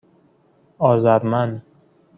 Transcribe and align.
آذرمَن 0.79 1.61